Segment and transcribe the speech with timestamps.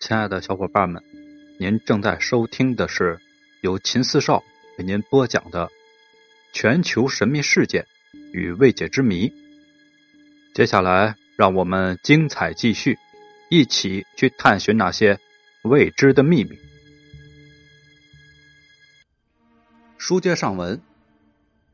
[0.00, 1.02] 亲爱的小伙伴们，
[1.58, 3.18] 您正在收听的是
[3.62, 4.44] 由秦四少
[4.78, 5.66] 为您播讲的
[6.52, 7.84] 《全球神秘事件
[8.32, 9.28] 与未解之谜》。
[10.54, 12.96] 接下来，让我们精彩继续，
[13.50, 15.18] 一起去探寻那些
[15.62, 16.56] 未知的秘密。
[19.98, 20.80] 书接上文，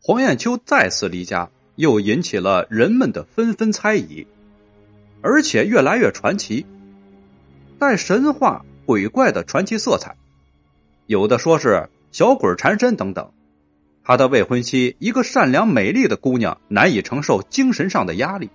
[0.00, 4.26] 黄艳秋再次离家，又引起了人们的纷纷猜疑，
[5.20, 6.64] 而且越来越传奇。
[7.84, 10.16] 带神话鬼怪的传奇色彩，
[11.04, 13.30] 有的说是小鬼缠身等等。
[14.02, 18.48] 他的未婚妻，一个善良美丽的姑娘，难以承受精神上的压力，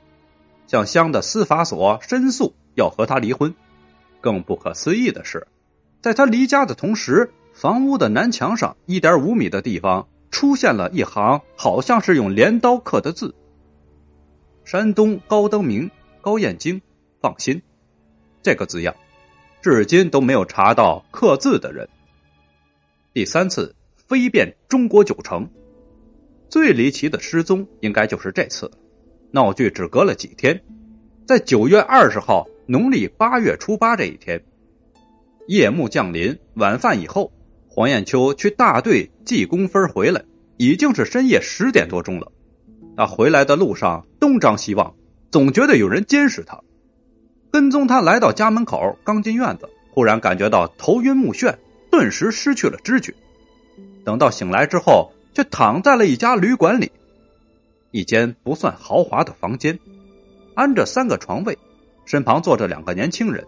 [0.66, 3.54] 向乡的司法所申诉，要和他离婚。
[4.20, 5.46] 更不可思议的是，
[6.02, 13.36] 在他离家的同时，房屋的南墙上一点五米的地方出现了一行，好像是用镰刀刻的字
[14.66, 16.82] ：“山东高登明高燕京，
[17.22, 17.62] 放心。”
[18.42, 18.96] 这个字样。
[19.62, 21.88] 至今都没有查到刻字的人。
[23.14, 25.50] 第三次飞遍中国九城，
[26.50, 28.72] 最离奇的失踪应该就是这次。
[29.32, 30.62] 闹剧只隔了几天，
[31.28, 34.44] 在九月二十号农历八月初八这一天，
[35.48, 37.32] 夜幕降临，晚饭以后，
[37.68, 40.24] 黄艳秋去大队记工分回来，
[40.58, 42.32] 已经是深夜十点多钟了。
[42.96, 44.96] 他回来的路上东张西望，
[45.32, 46.62] 总觉得有人监视他。
[47.52, 51.56] 跟踪他来到家门口，刚进院子，忽然感觉到头晕目眩，
[51.90, 53.14] 顿时失去了知觉。
[54.06, 56.92] 等到醒来之后，却躺在了一家旅馆里，
[57.92, 59.80] 一间不算豪华的房间，
[60.54, 61.58] 安着三个床位，
[62.06, 63.46] 身旁坐着两个年轻人，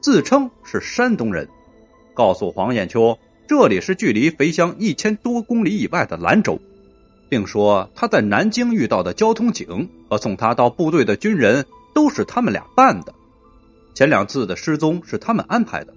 [0.00, 1.48] 自称是山东人，
[2.12, 6.60] 告诉黄艳秋这里是距离肥乡一千多公里以外的兰州，
[7.28, 13.14] 并说他在南京遇到的交通警和送他到部队的军人都是他们俩办的。
[13.94, 15.94] 前两次的失踪是他们安排的，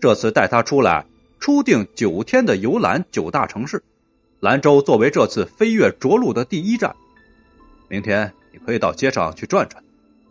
[0.00, 1.06] 这次带他出来，
[1.38, 3.84] 初定九天的游览九大城市，
[4.40, 6.96] 兰州作为这次飞越着陆的第一站。
[7.88, 9.84] 明天你可以到街上去转转，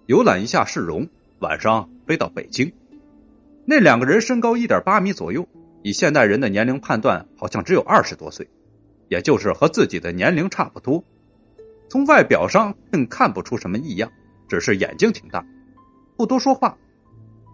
[0.06, 1.08] 游览一下市容，
[1.40, 2.74] 晚上飞到北京。
[3.64, 5.48] 那两个人身高一点八米左右，
[5.84, 8.50] 以现代人的年龄判断，好像只有二十多岁，
[9.08, 11.06] 也就是和自己的年龄差不多。
[11.90, 14.12] 从外表上并看不出什么异样，
[14.50, 15.46] 只是眼睛挺大，
[16.18, 16.78] 不多说话。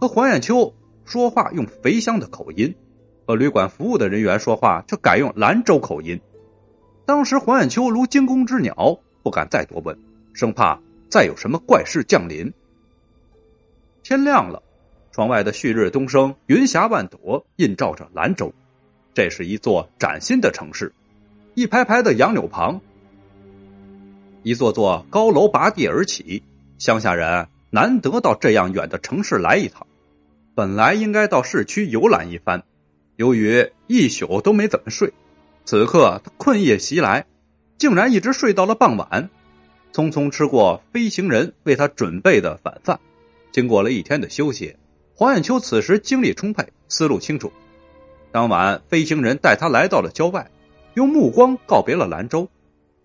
[0.03, 0.73] 和黄艳秋
[1.05, 2.75] 说话用肥乡的口音，
[3.25, 6.19] 和旅馆服务的人员说话却改用兰州口音。
[7.05, 9.97] 当时黄艳秋如惊弓之鸟，不敢再多问，
[10.33, 12.51] 生怕再有什么怪事降临。
[14.03, 14.61] 天亮了，
[15.13, 18.53] 窗外的旭日东升，云霞万朵，映照着兰州。
[19.13, 20.91] 这是一座崭新的城市，
[21.53, 22.81] 一排排的杨柳旁，
[24.41, 26.43] 一座座高楼拔地而起，
[26.77, 29.87] 乡下人难得到这样远的城市来一趟。
[30.55, 32.63] 本来应该到市区游览一番，
[33.15, 35.11] 由于一宿都没怎么睡，
[35.65, 37.25] 此刻他困意袭来，
[37.79, 39.31] 竟然一直睡到了傍晚。
[39.91, 42.99] 匆匆吃过飞行人为他准备的晚饭，
[43.51, 44.75] 经过了一天的休息，
[45.15, 47.51] 黄艳秋此时精力充沛，思路清楚。
[48.31, 50.51] 当晚，飞行人带他来到了郊外，
[50.93, 52.49] 用目光告别了兰州，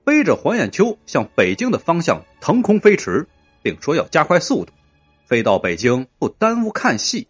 [0.04, 3.26] 背着黄艳秋向北京的方向腾空飞驰，
[3.62, 4.72] 并说要加快速度。
[5.28, 7.28] 飞到北京不耽误看戏，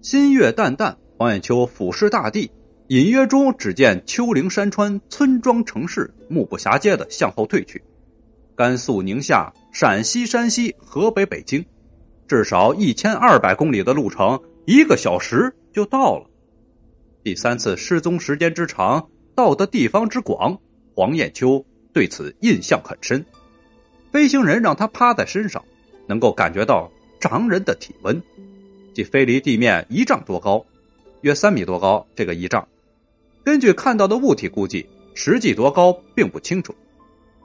[0.00, 2.52] 新月淡淡，黄艳秋俯视大地，
[2.86, 7.82] 隐约中只见丘陵山川、村庄城市，目不暇接的向后退去。
[8.54, 11.66] 甘肃宁夏、陕西山西、河北北京，
[12.28, 16.30] 至少一千二百公里的路程，一个小时就到了。
[17.24, 20.60] 第三次失踪时间之长，到的地方之广，
[20.94, 23.26] 黄艳秋对此印象很深。
[24.12, 25.64] 飞行人让他趴在身上，
[26.06, 26.88] 能够感觉到。
[27.20, 28.22] 常人的体温，
[28.94, 30.64] 即飞离地面一丈多高，
[31.20, 32.06] 约三米多高。
[32.14, 32.68] 这个一丈，
[33.44, 36.74] 根据看到的物体估计，实际多高并不清楚。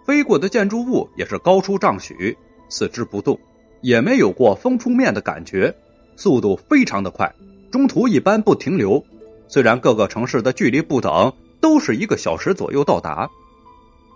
[0.05, 2.37] 飞过的建筑物也是高出丈许，
[2.69, 3.39] 四肢不动，
[3.81, 5.75] 也没有过风出面的感觉，
[6.15, 7.33] 速度非常的快，
[7.71, 9.03] 中途一般不停留。
[9.47, 13.29] 虽然各个城市的距离不等，都是一个小时左右到达。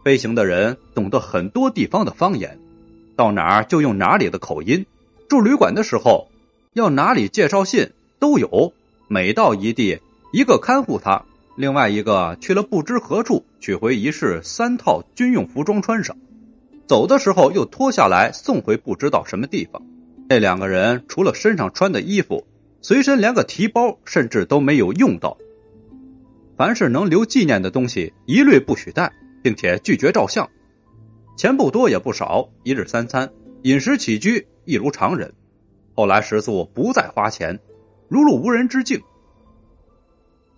[0.03, 2.59] 飞行的人懂得很多地方的方言，
[3.15, 4.85] 到哪儿就用哪里的口音。
[5.27, 6.29] 住旅馆的时候，
[6.71, 8.73] 要哪里介绍信都有。
[9.09, 9.99] 每到一地，
[10.31, 11.25] 一个看护他，
[11.57, 16.15] 另外一个去了不知何处取回一式三套军用服装穿上，
[16.87, 19.81] 走的时候又脱下来送回不知道什么地方。
[20.29, 22.45] 那两个人除了身上穿的衣服，
[22.81, 25.37] 随身连个提包甚至都没有用到。
[26.57, 29.11] 凡是能留纪念的东西，一律不许带，
[29.43, 30.49] 并且拒绝照相。
[31.37, 33.29] 钱不多也不少，一日三餐，
[33.63, 34.47] 饮食起居。
[34.67, 35.33] 一如常人，
[35.95, 37.59] 后来食宿不再花钱，
[38.09, 39.01] 如入无人之境。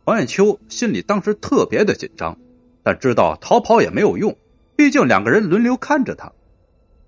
[0.03, 2.39] 黄艳秋心里当时特别的紧张，
[2.81, 4.35] 但知道逃跑也没有用，
[4.75, 6.33] 毕竟两个人轮流看着他。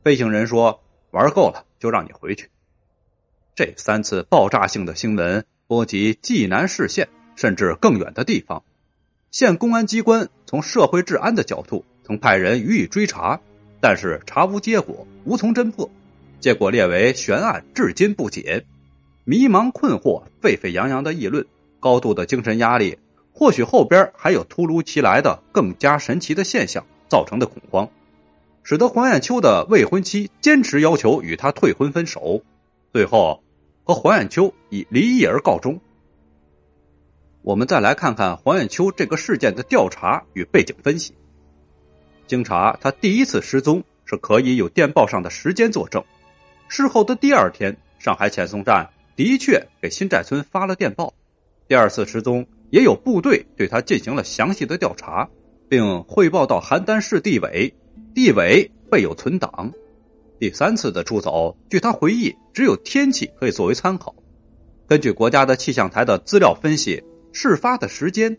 [0.04, 2.50] 飞行人说：“玩够了，就让你回去。”
[3.56, 8.64] 这三次爆炸性的新闻波及济南市县，甚至更远的地方。
[9.32, 13.42] 县公安机关从社会治安的角度曾派人予以追查，
[13.80, 15.90] 但是查无结果，无从侦破，
[16.42, 18.66] 结果列为悬案，至今不解。
[19.24, 21.46] 迷茫困惑，沸沸扬扬的议论。
[21.80, 22.98] 高度的精神压力，
[23.32, 27.90] 或许后边还有突如其来的更加神奇的现象造成的恐慌，
[28.64, 32.44] 使得黄艳秋的未婚妻坚持要求与他退婚分手，
[32.92, 33.44] 最后
[33.84, 35.80] 和黄艳秋以离异而告终。
[37.44, 41.14] 我们再来看看黄艳秋这个事件的调查与背景分析。
[42.28, 46.04] 经查，他第一次失踪是可以有电报上的时间作证，
[46.74, 51.14] 事后的第二天，上海遣送站的确给新寨村发了电报。
[51.68, 55.30] 第二次失踪，也有部队对他进行了详细的调查，
[55.68, 57.74] 并汇报到邯郸市地委，
[58.16, 59.74] 地委备有存档。
[60.40, 64.16] 第三次的出走，据他回忆，只有天气可以作为参考。
[64.88, 67.04] 根据国家的气象台的资料分析，
[67.34, 68.38] 事发的时间，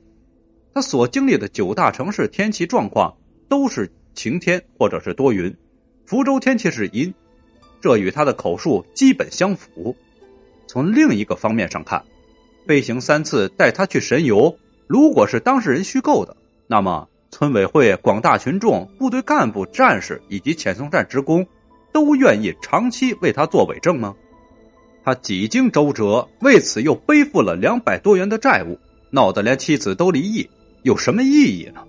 [0.72, 3.18] 他所经历的九大城市天气状况
[3.50, 5.54] 都是晴天或者是多云，
[6.06, 7.12] 福州天气是阴，
[7.82, 9.94] 这与他的口述基本相符。
[10.66, 12.04] 从另一个方面上看。
[12.64, 14.56] 飞行三次带他去神游，
[14.86, 16.36] 如果是当事人虚构的，
[16.68, 21.48] 那么村委会、广大群众、部队干部、战士以及遣送站职工，
[21.92, 24.14] 都愿意长期为他做伪证吗？
[25.04, 28.78] 他几经周折，为此又背负了两百多元的债务，
[29.10, 30.48] 闹得连妻子都离异，
[30.84, 31.82] 有什么意义呢？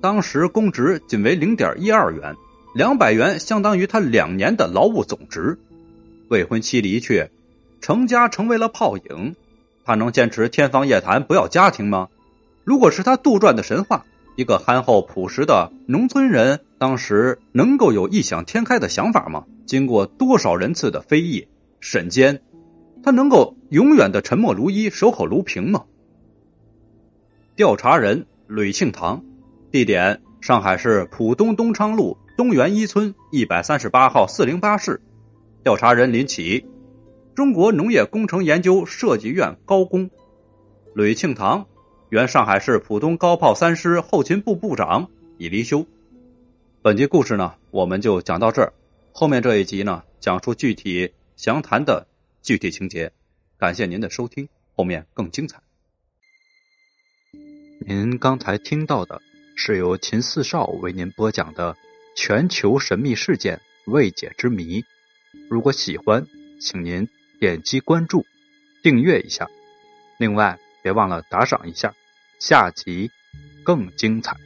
[0.00, 2.36] 当时公职仅为零点一二元，
[2.72, 5.58] 两百元相当于他两年的劳务总值。
[6.28, 7.28] 未婚妻离去，
[7.80, 9.34] 成家成为了泡影。
[9.84, 12.08] 他能坚持天方夜谭不要家庭吗？
[12.62, 14.04] 如果是他杜撰的神话，
[14.36, 19.44] 一个憨厚朴实的农村人，当时能够有异想天开的想法吗？
[19.66, 21.48] 经过多少人次的非议
[21.80, 22.40] 审监，
[23.02, 25.84] 他能够永远的沉默如一、守口如瓶吗？
[27.56, 29.24] 调查人吕庆堂，
[29.72, 35.02] 地点上海市浦东东昌路东园一村一百三十八号四零八室，
[35.62, 36.64] 调查人林启。
[37.34, 40.08] 中国农业工程研究设计院高工
[40.94, 41.66] 吕庆堂，
[42.08, 45.84] 原上海市浦东高炮三师后勤部部长，已离休。
[46.80, 48.72] 本集故事呢，我们就讲到这儿。
[49.12, 52.06] 后面这一集呢，讲述具体详谈的
[52.40, 53.12] 具体情节。
[53.58, 55.60] 感谢您的收听，后面更精彩。
[57.86, 59.20] 您刚才听到的
[59.56, 61.76] 是由秦四少为您播讲的
[62.14, 64.84] 全球神秘事件未解之谜。
[65.48, 66.26] 如果喜欢，
[66.60, 67.08] 请您。
[67.38, 68.26] 点击关注，
[68.82, 69.48] 订阅一下，
[70.18, 71.94] 另外别忘了打赏一下，
[72.38, 73.10] 下集
[73.64, 74.36] 更精彩。